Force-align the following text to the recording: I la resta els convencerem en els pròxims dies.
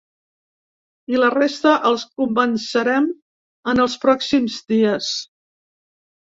I 1.15 1.19
la 1.23 1.27
resta 1.33 1.73
els 1.89 2.05
convencerem 2.21 3.11
en 3.75 3.83
els 3.85 3.99
pròxims 4.07 4.57
dies. 4.75 5.13